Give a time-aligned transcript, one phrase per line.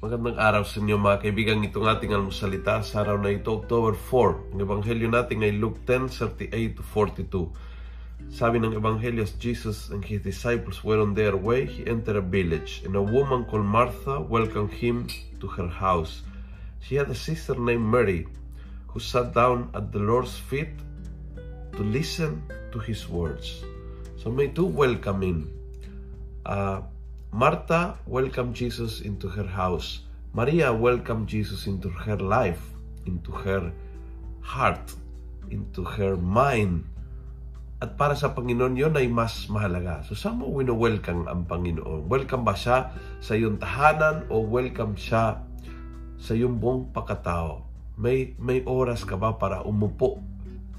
[0.00, 1.60] Magandang araw sa inyo mga kaibigan.
[1.60, 4.56] Itong ating almusalita sa araw na ito, October 4.
[4.56, 6.08] Ang ebanghelyo natin ay Luke 10,
[6.48, 8.32] 38 to 42.
[8.32, 12.80] Sabi ng ebanghelyo, Jesus and his disciples were on their way, he entered a village,
[12.88, 15.04] and a woman called Martha welcomed him
[15.36, 16.24] to her house.
[16.80, 18.24] She had a sister named Mary,
[18.88, 20.80] who sat down at the Lord's feet
[21.76, 22.40] to listen
[22.72, 23.68] to his words.
[24.16, 25.52] So may two welcoming.
[26.48, 26.88] Uh,
[27.30, 30.02] Martha welcomed Jesus into her house.
[30.34, 32.58] Maria welcomed Jesus into her life,
[33.06, 33.70] into her
[34.42, 34.82] heart,
[35.46, 36.82] into her mind.
[37.78, 40.02] At para sa Panginoon, yon ay mas mahalaga.
[40.10, 42.10] So, saan mo wino-welcome ang Panginoon?
[42.10, 42.90] Welcome ba siya
[43.22, 45.38] sa iyong tahanan o welcome siya
[46.18, 47.62] sa iyong buong pagkatao?
[47.94, 50.18] May, may oras ka ba para umupo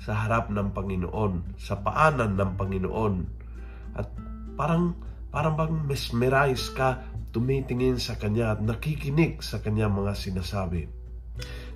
[0.03, 3.13] sa harap ng Panginoon, sa paanan ng Panginoon?
[3.95, 4.11] At
[4.59, 10.91] parang Parang bang mesmerize ka, tumitingin sa Kanya at nakikinig sa Kanya mga sinasabi.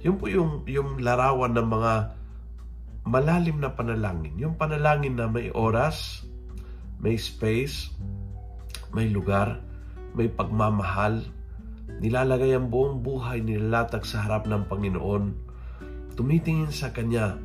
[0.04, 1.94] Yun po yung, yung larawan ng mga
[3.08, 4.36] malalim na panalangin.
[4.36, 6.28] Yung panalangin na may oras,
[7.00, 7.96] may space,
[8.92, 9.64] may lugar,
[10.12, 11.24] may pagmamahal,
[12.04, 15.24] nilalagay ang buong buhay nilalatag sa harap ng Panginoon,
[16.20, 17.40] tumitingin sa Kanya.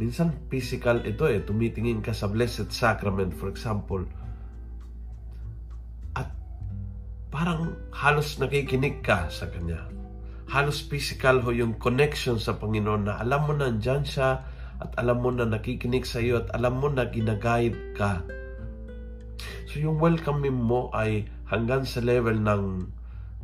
[0.00, 4.04] Minsan physical ito eh, tumitingin ka sa Blessed Sacrament, for example,
[7.36, 9.84] parang halos nakikinig ka sa Kanya.
[10.48, 14.40] Halos physical ho yung connection sa Panginoon na alam mo na dyan siya
[14.80, 18.24] at alam mo na nakikinig sa iyo at alam mo na ginaguide ka.
[19.68, 22.88] So yung welcoming mo ay hanggang sa level ng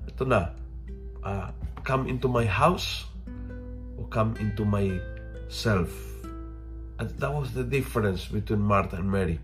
[0.08, 0.56] ito na,
[1.20, 1.52] uh,
[1.84, 3.04] come into my house
[4.00, 4.88] or come into my
[5.52, 5.92] self.
[6.96, 9.36] And that was the difference between Martha and Mary.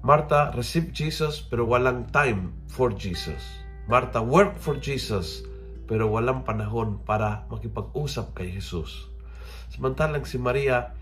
[0.00, 3.44] Martha received Jesus pero walang time for Jesus.
[3.84, 5.44] Martha worked for Jesus
[5.84, 9.10] pero walang panahon para makipag-usap kay Jesus.
[9.74, 10.94] Samantalang si Maria,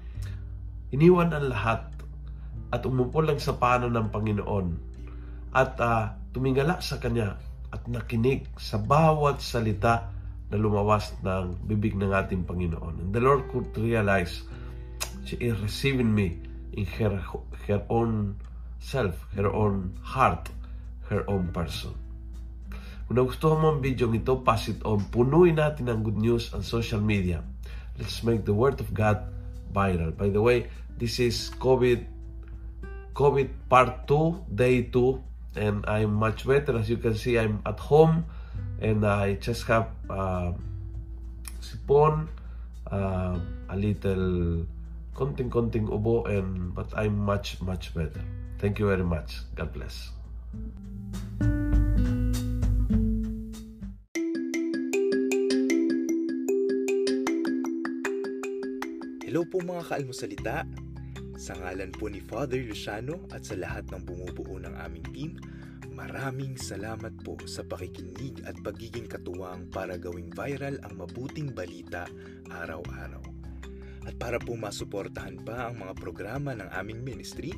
[0.90, 1.92] iniwan ang lahat
[2.74, 4.66] at umupo lang sa paanan ng Panginoon
[5.54, 10.10] at uh, tumingala sa Kanya at nakinig sa bawat salita
[10.48, 13.04] na lumawas ng bibig ng ating Panginoon.
[13.04, 14.42] And the Lord could realize
[15.28, 16.40] she is receiving me
[16.72, 17.20] in her,
[17.68, 18.40] her own
[18.78, 20.48] self, her own heart,
[21.10, 21.94] her own person.
[23.08, 25.00] Kung nagustuhan mo ang video ito, pass it on.
[25.08, 27.40] Punuin natin ng good news on social media.
[27.96, 29.24] Let's make the Word of God
[29.72, 30.12] viral.
[30.12, 30.68] By the way,
[31.00, 32.18] this is COVID
[33.18, 36.78] COVID part 2, day 2, and I'm much better.
[36.78, 38.22] As you can see, I'm at home
[38.78, 40.54] and I just have uh,
[41.58, 42.30] sipon,
[42.86, 43.34] uh,
[43.68, 44.62] a little
[45.18, 48.22] konting-konting ubo, and but I'm much, much better.
[48.58, 49.46] Thank you very much.
[49.54, 50.10] God bless.
[59.22, 60.66] Hello po mga kaalmosalita.
[61.38, 65.30] Sa ngalan po ni Father Luciano at sa lahat ng bumubuo ng aming team,
[65.94, 72.10] maraming salamat po sa pakikinig at pagiging katuwang para gawing viral ang mabuting balita
[72.50, 73.22] araw-araw.
[74.02, 77.54] At para po masuportahan pa ang mga programa ng aming ministry,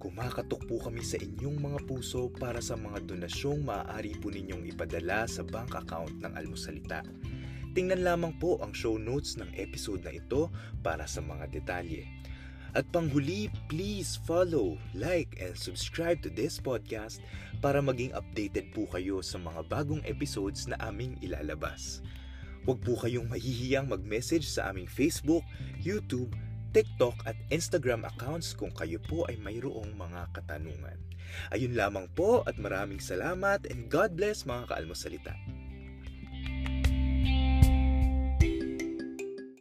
[0.00, 5.28] Kumakatok po kami sa inyong mga puso para sa mga donasyong maaari po ninyong ipadala
[5.28, 7.04] sa bank account ng Almusalita.
[7.76, 10.48] Tingnan lamang po ang show notes ng episode na ito
[10.80, 12.08] para sa mga detalye.
[12.72, 17.20] At panghuli, please follow, like, and subscribe to this podcast
[17.60, 22.00] para maging updated po kayo sa mga bagong episodes na aming ilalabas.
[22.64, 25.44] Huwag po kayong mahihiyang mag-message sa aming Facebook,
[25.76, 26.32] YouTube,
[26.70, 30.98] TikTok at Instagram accounts kung kayo po ay mayroong mga katanungan.
[31.50, 35.34] Ayun lamang po at maraming salamat and God bless mga kaalmosalita.